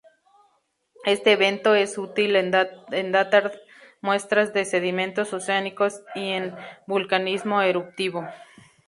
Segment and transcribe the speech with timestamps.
[1.05, 3.51] Este evento es útil en datar
[4.01, 6.55] muestras de sedimentos oceánicos y en
[6.87, 8.25] vulcanismo eruptivo.